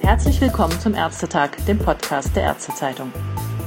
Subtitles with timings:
[0.00, 3.12] Herzlich willkommen zum Ärztetag, dem Podcast der Ärztezeitung.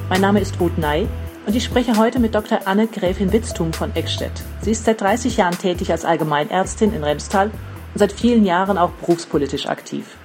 [0.09, 1.07] Mein Name ist Ruth Ney
[1.45, 2.61] und ich spreche heute mit Dr.
[2.65, 4.43] Anne Gräfin Witztum von Eckstedt.
[4.61, 8.89] Sie ist seit 30 Jahren tätig als Allgemeinärztin in Remstal und seit vielen Jahren auch
[8.91, 10.17] berufspolitisch aktiv.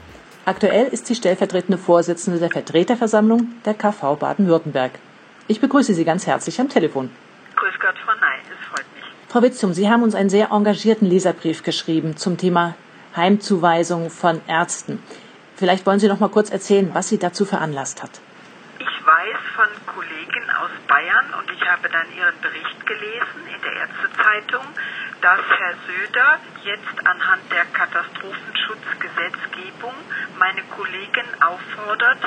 [0.46, 4.92] Aktuell ist sie stellvertretende Vorsitzende der Vertreterversammlung der KV Baden-Württemberg.
[5.50, 7.10] Ich begrüße Sie ganz herzlich am Telefon.
[7.56, 9.02] Grüß Gott, Frau Ney, es freut mich.
[9.26, 12.76] Frau Witzum, Sie haben uns einen sehr engagierten Leserbrief geschrieben zum Thema
[13.16, 15.02] Heimzuweisung von Ärzten.
[15.56, 18.20] Vielleicht wollen Sie noch mal kurz erzählen, was Sie dazu veranlasst hat.
[18.78, 23.72] Ich weiß von Kollegen aus Bayern und ich habe dann Ihren Bericht gelesen in der
[23.72, 24.64] Ärztezeitung,
[25.20, 29.94] dass Herr Söder jetzt anhand der Katastrophenschutzgesetzgebung
[30.38, 32.22] meine Kollegen auffordert,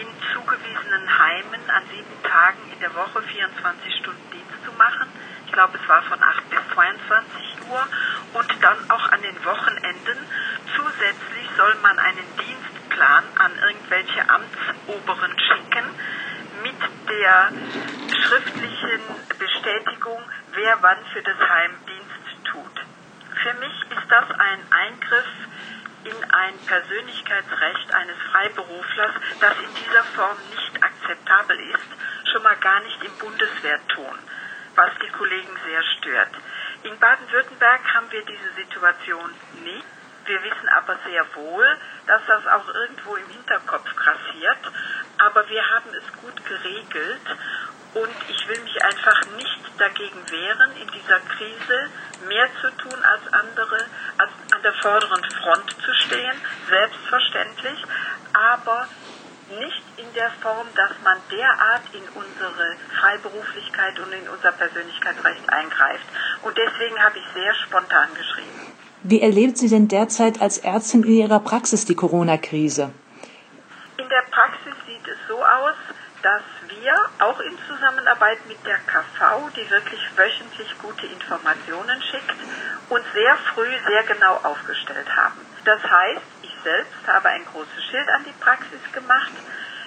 [0.00, 5.08] in zugewiesenen Heimen an sieben Tagen in der Woche 24 Stunden Dienst zu machen.
[5.46, 7.88] Ich glaube, es war von 8 bis 22 Uhr
[8.34, 10.18] und dann auch an den Wochenenden.
[10.76, 15.86] Zusätzlich soll man einen Dienstplan an irgendwelche Amtsoberen schicken
[16.62, 17.52] mit der
[18.20, 19.00] schriftlichen
[19.38, 20.20] Bestätigung,
[20.52, 22.76] wer wann für das Heim Dienst tut.
[23.42, 25.45] Für mich ist das ein Eingriff
[26.06, 32.80] in ein Persönlichkeitsrecht eines Freiberuflers, das in dieser Form nicht akzeptabel ist, schon mal gar
[32.80, 34.18] nicht im Bundeswehrton,
[34.76, 36.34] was die Kollegen sehr stört.
[36.84, 39.34] In Baden-Württemberg haben wir diese Situation
[39.64, 39.86] nicht.
[40.26, 41.66] Wir wissen aber sehr wohl,
[42.06, 44.58] dass das auch irgendwo im Hinterkopf grassiert.
[45.18, 47.26] Aber wir haben es gut geregelt
[47.94, 51.90] und ich will mich einfach nicht dagegen wehren, in dieser Krise
[52.28, 53.86] mehr zu tun als andere,
[54.18, 56.36] als an der vorderen Front zu stehen,
[56.68, 57.84] selbstverständlich,
[58.32, 58.88] aber
[59.60, 66.06] nicht in der Form, dass man derart in unsere Freiberuflichkeit und in unser Persönlichkeitsrecht eingreift.
[66.42, 68.72] Und deswegen habe ich sehr spontan geschrieben.
[69.02, 72.90] Wie erlebt Sie denn derzeit als Ärztin in Ihrer Praxis die Corona-Krise?
[73.98, 75.76] In der Praxis sieht es so aus,
[76.22, 82.34] dass wir auch in Zusammenarbeit mit der KV, die wirklich wöchentlich gute Informationen schickt,
[82.88, 85.40] uns sehr früh sehr genau aufgestellt haben.
[85.64, 89.32] Das heißt, ich selbst habe ein großes Schild an die Praxis gemacht.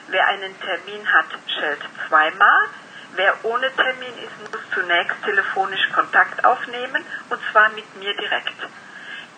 [0.08, 2.68] Wer einen Termin hat, schellt zweimal.
[3.14, 8.54] Wer ohne Termin ist, muss zunächst telefonisch Kontakt aufnehmen und zwar mit mir direkt.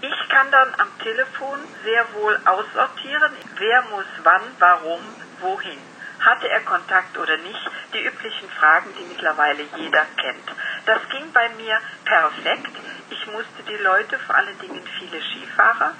[0.02, 5.00] Ich kann dann am Telefon sehr wohl aussortieren, wer muss wann, warum,
[5.40, 5.80] wohin.
[6.20, 7.72] Hatte er Kontakt oder nicht?
[7.94, 10.52] Die üblichen Fragen, die mittlerweile jeder kennt.
[10.86, 12.76] Das ging bei mir perfekt.
[13.12, 15.94] Ich musste die Leute, vor allen Dingen viele Skifahrer,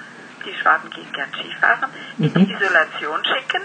[0.46, 3.62] die Schwaben gehen gern Skifahren, in die Isolation schicken.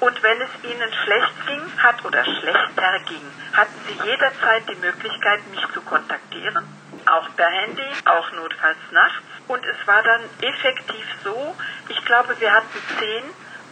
[0.00, 3.22] Und wenn es ihnen schlecht ging, hat oder schlechter ging,
[3.52, 6.64] hatten sie jederzeit die Möglichkeit, mich zu kontaktieren.
[7.06, 9.22] Auch per Handy, auch notfalls nachts.
[9.48, 11.54] Und es war dann effektiv so,
[11.88, 13.24] ich glaube, wir hatten zehn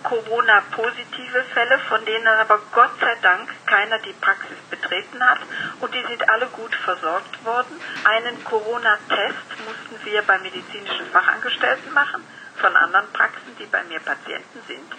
[0.02, 5.40] Corona-positive Fälle, von denen aber Gott sei Dank keiner die Praxis betreten hat
[5.80, 7.80] und die sind alle gut versorgt worden.
[8.04, 12.24] Einen Corona-Test mussten wir bei medizinischen Fachangestellten machen,
[12.56, 14.92] von anderen Praxen, die bei mir Patienten sind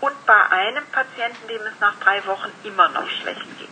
[0.00, 3.68] und bei einem Patienten, dem es nach drei Wochen immer noch schlecht ging.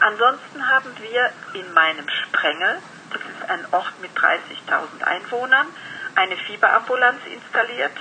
[0.00, 2.78] Ansonsten haben wir in meinem Sprengel,
[3.12, 5.66] das ist ein Ort mit 30.000 Einwohnern,
[6.16, 7.92] eine Fieberambulanz installiert,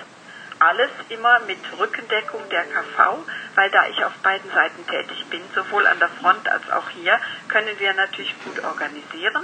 [0.62, 5.88] alles immer mit Rückendeckung der KV, weil da ich auf beiden Seiten tätig bin, sowohl
[5.88, 9.44] an der Front als auch hier, können wir natürlich gut organisieren.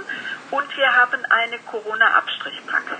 [0.50, 2.98] Und wir haben eine Corona-Abstrichpraxis.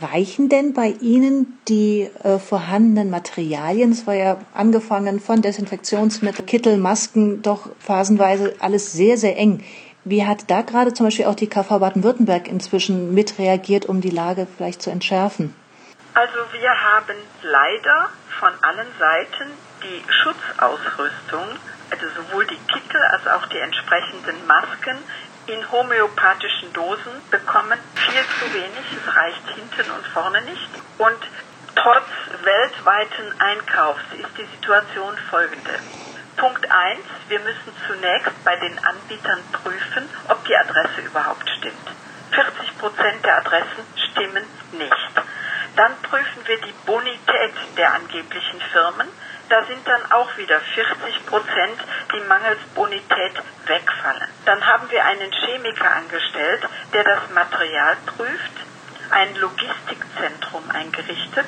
[0.00, 3.92] Reichen denn bei Ihnen die äh, vorhandenen Materialien?
[3.92, 9.62] Es war ja angefangen von Desinfektionsmittel, Kittel, Masken, doch phasenweise alles sehr, sehr eng.
[10.04, 14.46] Wie hat da gerade zum Beispiel auch die KV Baden-Württemberg inzwischen mitreagiert, um die Lage
[14.56, 15.54] vielleicht zu entschärfen?
[16.14, 18.10] Also wir haben leider
[18.40, 21.46] von allen Seiten die Schutzausrüstung,
[21.90, 24.98] also sowohl die Kittel als auch die entsprechenden Masken
[25.46, 27.78] in homöopathischen Dosen bekommen.
[27.94, 30.68] Viel zu wenig, es reicht hinten und vorne nicht.
[30.98, 31.18] Und
[31.76, 32.08] trotz
[32.42, 35.78] weltweiten Einkaufs ist die Situation folgende.
[36.36, 41.74] Punkt 1, wir müssen zunächst bei den Anbietern prüfen, ob die Adresse überhaupt stimmt.
[42.32, 45.29] 40 Prozent der Adressen stimmen nicht.
[45.80, 49.08] Dann prüfen wir die Bonität der angeblichen Firmen.
[49.48, 51.80] Da sind dann auch wieder 40 Prozent,
[52.12, 53.32] die mangels Bonität
[53.64, 54.28] wegfallen.
[54.44, 58.52] Dann haben wir einen Chemiker angestellt, der das Material prüft,
[59.08, 61.46] ein Logistikzentrum eingerichtet,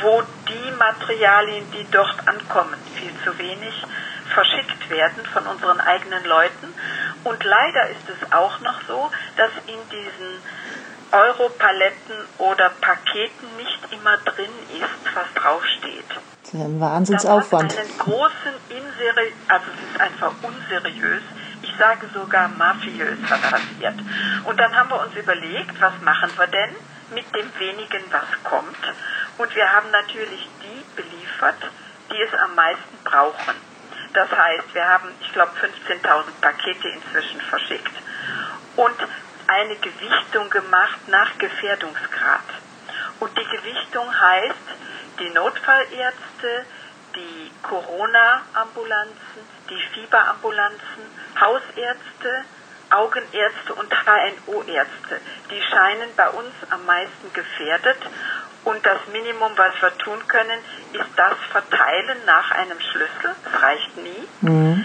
[0.00, 3.82] wo die Materialien, die dort ankommen, viel zu wenig,
[4.32, 6.72] verschickt werden von unseren eigenen Leuten.
[7.24, 10.40] Und leider ist es auch noch so, dass in diesen
[11.12, 16.04] Europaletten oder Paketen nicht immer drin ist, was draufsteht.
[16.42, 17.72] Das ist ein Wahnsinnsaufwand.
[17.72, 21.22] Das hat einen großen Inseri also es ist einfach unseriös,
[21.62, 23.94] ich sage sogar mafiös passiert.
[24.44, 26.74] Und dann haben wir uns überlegt, was machen wir denn
[27.14, 28.82] mit dem wenigen, was kommt.
[29.38, 31.62] Und wir haben natürlich die beliefert,
[32.10, 33.54] die es am meisten brauchen.
[34.14, 37.92] Das heißt, wir haben, ich glaube, 15.000 Pakete inzwischen verschickt
[38.76, 38.96] und
[39.52, 42.40] eine Gewichtung gemacht nach Gefährdungsgrad.
[43.20, 44.66] Und die Gewichtung heißt,
[45.20, 46.64] die Notfallärzte,
[47.14, 51.04] die Corona-Ambulanzen, die Fieberambulanzen,
[51.38, 52.44] Hausärzte,
[52.90, 55.20] Augenärzte und HNO-Ärzte,
[55.50, 57.98] die scheinen bei uns am meisten gefährdet.
[58.64, 60.58] Und das Minimum, was wir tun können,
[60.92, 64.84] ist das Verteilen nach einem Schlüssel, das reicht nie, mhm.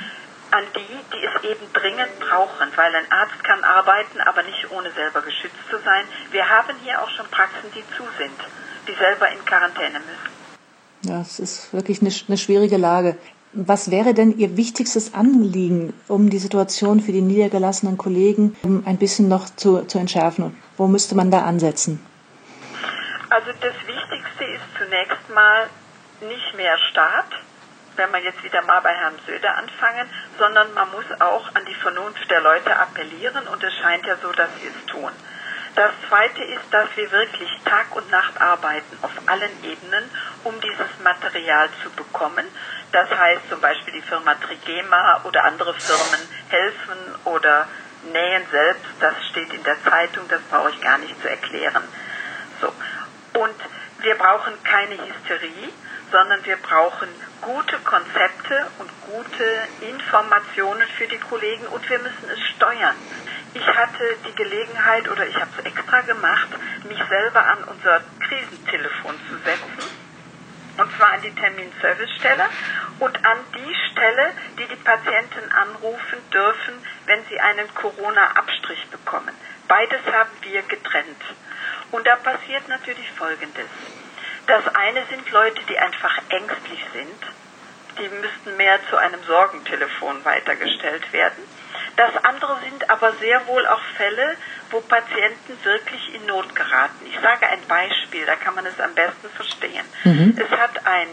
[0.52, 4.92] An die, die es eben dringend brauchen, weil ein Arzt kann arbeiten, aber nicht ohne
[4.92, 6.06] selber geschützt zu sein.
[6.32, 8.40] Wir haben hier auch schon Praxen, die zu sind,
[8.88, 10.38] die selber in Quarantäne müssen.
[11.04, 13.18] Ja, es ist wirklich eine, eine schwierige Lage.
[13.54, 18.56] Was wäre denn Ihr wichtigstes Anliegen, um die Situation für die niedergelassenen Kollegen
[18.86, 20.56] ein bisschen noch zu, zu entschärfen?
[20.76, 22.06] Wo müsste man da ansetzen?
[23.30, 25.68] Also das Wichtigste ist zunächst mal
[26.22, 27.26] nicht mehr Staat,
[27.98, 31.76] wenn wir jetzt wieder mal bei Herrn Söder anfangen, sondern man muss auch an die
[31.76, 35.12] Vernunft der Leute appellieren und es scheint ja so, dass sie es tun.
[35.76, 40.10] Das Zweite ist, dass wir wirklich Tag und Nacht arbeiten auf allen Ebenen,
[40.44, 42.48] um dieses Material zu bekommen.
[42.92, 47.68] Das heißt zum Beispiel die Firma Trigema oder andere Firmen helfen oder
[48.12, 48.86] nähen selbst.
[49.00, 51.84] Das steht in der Zeitung, das brauche ich gar nicht zu erklären.
[52.60, 52.74] So.
[53.40, 53.56] Und
[54.00, 55.70] wir brauchen keine Hysterie,
[56.12, 57.10] sondern wir brauchen
[57.42, 59.46] gute Konzepte und gute
[59.82, 62.96] Informationen für die Kollegen und wir müssen es steuern.
[63.54, 66.50] Ich hatte die Gelegenheit oder ich habe es extra gemacht,
[66.88, 70.08] mich selber an unser Krisentelefon zu setzen
[70.78, 72.46] und zwar an die Terminservicestelle
[73.00, 76.74] und an die Stelle, die die Patienten anrufen dürfen,
[77.06, 79.34] wenn sie einen Corona-Abstrich bekommen.
[79.68, 81.22] Beides haben wir getrennt.
[81.92, 83.68] Und da passiert natürlich Folgendes.
[84.48, 87.22] Das eine sind Leute, die einfach ängstlich sind.
[88.00, 91.44] Die müssten mehr zu einem Sorgentelefon weitergestellt werden.
[91.98, 94.38] Das andere sind aber sehr wohl auch Fälle,
[94.70, 97.06] wo Patienten wirklich in Not geraten.
[97.08, 99.84] Ich sage ein Beispiel, da kann man es am besten verstehen.
[100.04, 100.38] Mhm.
[100.38, 101.08] Es hat ein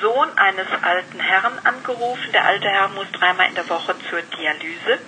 [0.00, 2.32] Sohn eines alten Herrn angerufen.
[2.32, 4.98] Der alte Herr muss dreimal in der Woche zur Dialyse.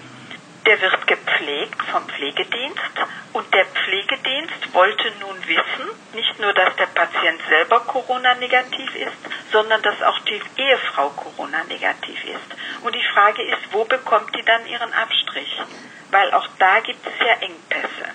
[0.71, 2.95] Der wird gepflegt vom Pflegedienst
[3.33, 9.83] und der Pflegedienst wollte nun wissen, nicht nur, dass der Patient selber Corona-negativ ist, sondern
[9.83, 12.85] dass auch die Ehefrau Corona-negativ ist.
[12.85, 15.61] Und die Frage ist, wo bekommt die dann ihren Abstrich?
[16.13, 18.07] Weil auch da gibt es ja Engpässe.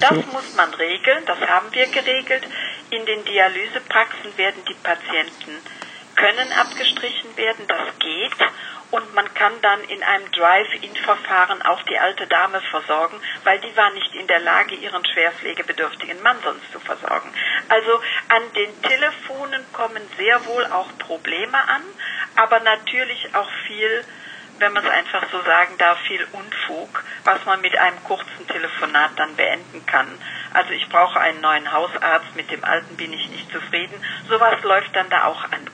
[0.00, 2.42] Das muss man regeln, das haben wir geregelt.
[2.90, 5.62] In den Dialysepraxen werden die Patienten
[6.16, 8.50] können abgestrichen werden, das geht
[8.90, 13.90] und man kann dann in einem Drive-In-Verfahren auch die alte Dame versorgen, weil die war
[13.90, 17.32] nicht in der Lage, ihren schwerpflegebedürftigen Mann sonst zu versorgen.
[17.68, 21.82] Also an den Telefonen kommen sehr wohl auch Probleme an,
[22.36, 24.04] aber natürlich auch viel,
[24.58, 29.12] wenn man es einfach so sagen darf, viel Unfug, was man mit einem kurzen Telefonat
[29.16, 30.08] dann beenden kann.
[30.52, 33.94] Also ich brauche einen neuen Hausarzt, mit dem alten bin ich nicht zufrieden.
[34.28, 35.69] Sowas läuft dann da auch an.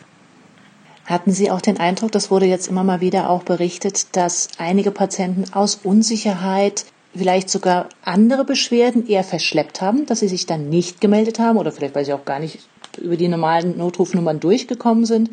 [1.06, 4.90] Hatten Sie auch den Eindruck, das wurde jetzt immer mal wieder auch berichtet, dass einige
[4.90, 6.84] Patienten aus Unsicherheit
[7.14, 11.72] vielleicht sogar andere Beschwerden eher verschleppt haben, dass sie sich dann nicht gemeldet haben oder
[11.72, 12.58] vielleicht weil sie auch gar nicht
[12.98, 15.30] über die normalen Notrufnummern durchgekommen sind?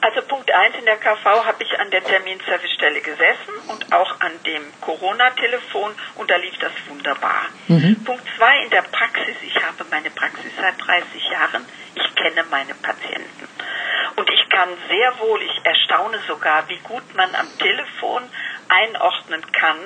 [0.00, 4.32] Also Punkt 1 in der KV habe ich an der Terminservicestelle gesessen und auch an
[4.46, 7.46] dem Corona-Telefon und da lief das wunderbar.
[7.68, 7.96] Mhm.
[8.04, 11.64] Punkt 2 in der Praxis, ich habe meine Praxis seit 30 Jahren,
[11.94, 13.47] ich kenne meine Patienten.
[14.18, 18.24] Und ich kann sehr wohl, ich erstaune sogar, wie gut man am Telefon
[18.68, 19.78] einordnen kann,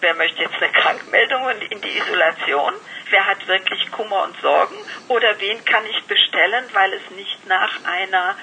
[0.00, 2.72] wer möchte jetzt eine Krankmeldung in die Isolation,
[3.10, 4.76] wer hat wirklich Kummer und Sorgen
[5.08, 8.34] oder wen kann ich bestellen, weil es nicht nach einer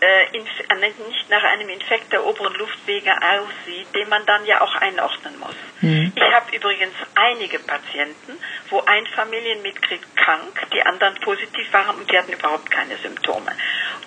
[0.00, 5.38] äh, nicht nach einem Infekt der oberen Luftwege aussieht, den man dann ja auch einordnen
[5.38, 5.56] muss.
[5.80, 6.12] Mhm.
[6.14, 8.38] Ich habe übrigens einige Patienten,
[8.68, 13.52] wo ein Familienmitglied krank, die anderen positiv waren und die hatten überhaupt keine Symptome.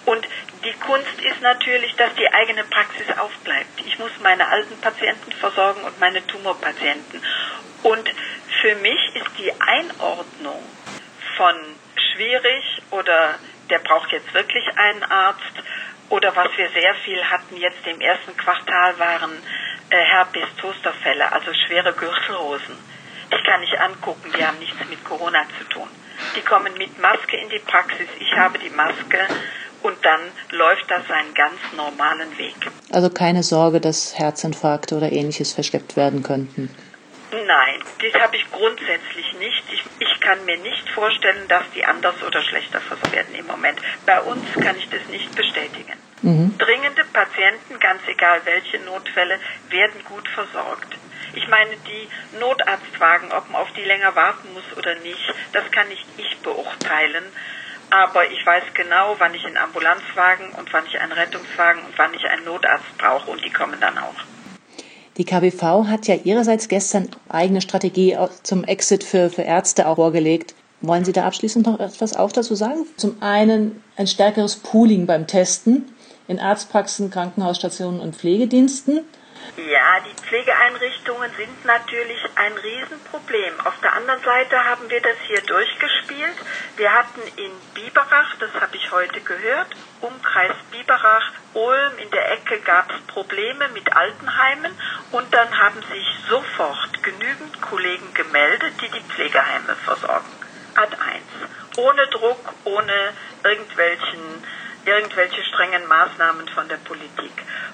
[0.09, 0.27] Und
[0.65, 3.79] die Kunst ist natürlich, dass die eigene Praxis aufbleibt.
[3.85, 7.21] Ich muss meine alten Patienten versorgen und meine Tumorpatienten.
[7.83, 8.09] Und
[8.59, 10.63] für mich ist die Einordnung
[11.37, 11.53] von
[11.95, 13.35] schwierig oder
[13.69, 15.53] der braucht jetzt wirklich einen Arzt
[16.09, 19.31] oder was wir sehr viel hatten jetzt im ersten Quartal waren
[19.91, 22.75] äh, Herpes-Toasterfälle, also schwere Gürtelrosen.
[23.29, 25.87] Ich kann nicht angucken, die haben nichts mit Corona zu tun.
[26.35, 29.27] Die kommen mit Maske in die Praxis, ich habe die Maske
[29.83, 30.19] und dann
[30.51, 32.55] läuft das seinen ganz normalen Weg.
[32.91, 36.69] Also keine Sorge, dass Herzinfarkte oder ähnliches verschleppt werden könnten.
[37.31, 39.63] Nein, das habe ich grundsätzlich nicht.
[39.71, 43.79] Ich, ich kann mir nicht vorstellen, dass die anders oder schlechter versorgt werden im Moment.
[44.05, 45.93] Bei uns kann ich das nicht bestätigen.
[46.23, 46.57] Mhm.
[46.57, 50.97] Dringende Patienten, ganz egal welche Notfälle, werden gut versorgt.
[51.33, 55.87] Ich meine, die Notarztwagen, ob man auf die länger warten muss oder nicht, das kann
[55.87, 57.23] nicht ich beurteilen.
[57.89, 62.13] Aber ich weiß genau, wann ich einen Ambulanzwagen und wann ich einen Rettungswagen und wann
[62.13, 64.13] ich einen Notarzt brauche und die kommen dann auch.
[65.17, 70.55] Die KBV hat ja ihrerseits gestern eigene Strategie zum Exit für, für Ärzte auch vorgelegt.
[70.81, 72.85] Wollen Sie da abschließend noch etwas auch dazu sagen?
[72.95, 75.93] Zum einen ein stärkeres Pooling beim Testen
[76.29, 79.01] in Arztpraxen, Krankenhausstationen und Pflegediensten
[79.57, 83.59] ja, die Pflegeeinrichtungen sind natürlich ein Riesenproblem.
[83.65, 86.35] Auf der anderen Seite haben wir das hier durchgespielt.
[86.77, 89.67] Wir hatten in Biberach, das habe ich heute gehört,
[90.01, 94.71] Umkreis Biberach, Ulm, in der Ecke gab es Probleme mit Altenheimen
[95.11, 100.31] und dann haben sich sofort genügend Kollegen gemeldet, die die Pflegeheime versorgen.
[100.75, 101.77] Ad 1.
[101.77, 104.43] Ohne Druck, ohne irgendwelchen
[104.85, 107.31] irgendwelche strengen Maßnahmen von der Politik.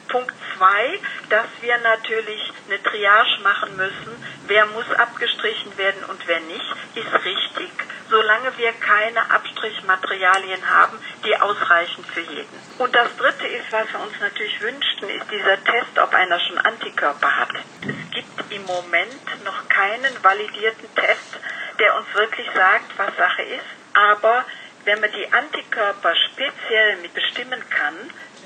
[0.08, 4.12] Punkt zwei, dass wir natürlich eine Triage machen müssen.
[4.48, 7.72] Wer muss abgestrichen werden und wer nicht, ist richtig,
[8.10, 12.60] solange wir keine Abstrichmaterialien haben, die ausreichen für jeden.
[12.78, 16.60] Und das dritte ist, was wir uns natürlich wünschten, ist dieser Test, ob einer schon
[16.60, 17.50] Antikörper hat.
[17.82, 21.40] Es gibt im Moment noch keinen validierten Test,
[21.80, 23.66] der uns wirklich sagt, was Sache ist.
[23.94, 24.46] Aber
[24.86, 27.96] wenn man die Antikörper speziell mit bestimmen kann,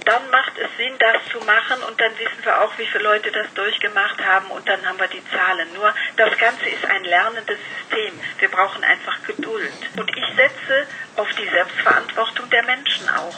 [0.05, 3.31] dann macht es Sinn, das zu machen und dann wissen wir auch, wie viele Leute
[3.31, 5.71] das durchgemacht haben und dann haben wir die Zahlen.
[5.73, 8.19] Nur das Ganze ist ein lernendes System.
[8.39, 9.73] Wir brauchen einfach Geduld.
[9.97, 13.37] Und ich setze auf die Selbstverantwortung der Menschen auch.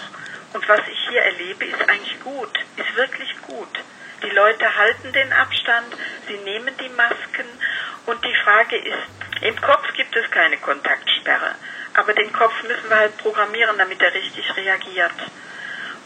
[0.53, 3.79] Und was ich hier erlebe, ist eigentlich gut, ist wirklich gut.
[4.23, 5.95] Die Leute halten den Abstand,
[6.27, 7.47] sie nehmen die Masken
[8.05, 11.55] und die Frage ist, im Kopf gibt es keine Kontaktsperre,
[11.93, 15.13] aber den Kopf müssen wir halt programmieren, damit er richtig reagiert.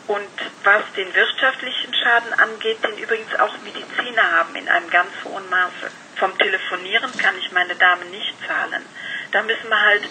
[0.07, 0.29] Und
[0.63, 5.91] was den wirtschaftlichen Schaden angeht, den übrigens auch Mediziner haben in einem ganz hohen Maße.
[6.17, 8.85] Vom Telefonieren kann ich meine Damen nicht zahlen.
[9.31, 10.03] Da müssen wir halt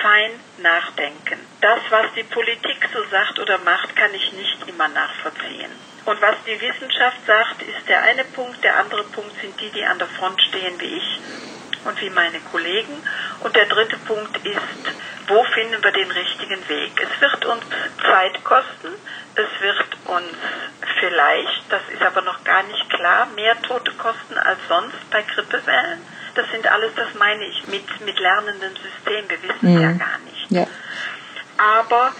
[0.00, 1.38] fein nachdenken.
[1.60, 5.70] Das, was die Politik so sagt oder macht, kann ich nicht immer nachvollziehen.
[6.04, 8.62] Und was die Wissenschaft sagt, ist der eine Punkt.
[8.62, 11.20] Der andere Punkt sind die, die an der Front stehen wie ich
[11.84, 13.02] und wie meine Kollegen.
[13.40, 14.58] Und der dritte Punkt ist,
[15.28, 16.92] wo finden wir den richtigen Weg?
[17.00, 17.64] Es wird uns
[18.02, 18.88] Zeit kosten,
[19.34, 20.34] es wird uns
[21.00, 26.00] vielleicht, das ist aber noch gar nicht klar, mehr Tote kosten als sonst bei Grippewellen.
[26.34, 29.28] Das sind alles, das meine ich, mit, mit lernendem System.
[29.28, 29.82] Wir wissen es mhm.
[29.82, 30.50] ja gar nicht.
[30.50, 30.66] Ja.
[31.58, 32.12] Aber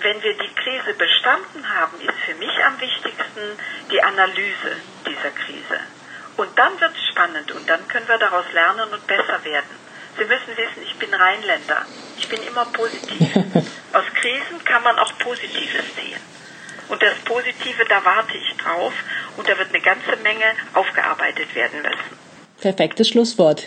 [0.00, 3.58] wenn wir die Krise bestanden haben, ist für mich am wichtigsten
[3.90, 5.80] die Analyse dieser Krise.
[6.36, 9.86] Und dann wird es spannend und dann können wir daraus lernen und besser werden.
[10.18, 11.84] Sie müssen wissen, ich bin Rheinländer.
[12.18, 13.36] Ich bin immer positiv.
[13.92, 16.20] Aus Krisen kann man auch Positives sehen.
[16.88, 18.92] Und das Positive, da warte ich drauf
[19.36, 22.16] und da wird eine ganze Menge aufgearbeitet werden müssen.
[22.60, 23.64] Perfektes Schlusswort.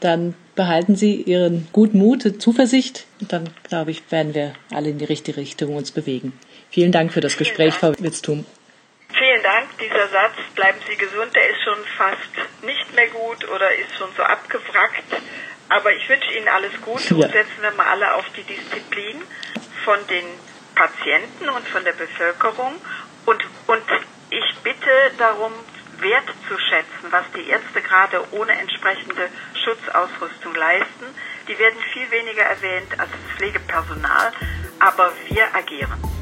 [0.00, 4.98] Dann behalten Sie Ihren guten Mut, Zuversicht und dann, glaube ich, werden wir alle in
[4.98, 6.38] die richtige Richtung uns bewegen.
[6.70, 7.96] Vielen Dank für das Vielen Gespräch, Dank.
[7.96, 8.44] Frau Witztum.
[9.12, 9.78] Vielen Dank.
[9.78, 14.10] Dieser Satz, bleiben Sie gesund, der ist schon fast nicht mehr gut oder ist schon
[14.16, 15.04] so abgewrackt.
[15.68, 17.26] Aber ich wünsche Ihnen alles Gute ja.
[17.26, 19.22] und setzen wir mal alle auf die Disziplin
[19.84, 20.24] von den
[20.74, 22.74] Patienten und von der Bevölkerung.
[23.24, 23.82] Und, und
[24.30, 25.52] ich bitte darum,
[25.98, 29.28] wertzuschätzen, was die Ärzte gerade ohne entsprechende
[29.64, 31.06] Schutzausrüstung leisten.
[31.48, 34.32] Die werden viel weniger erwähnt als das Pflegepersonal,
[34.78, 36.15] aber wir agieren.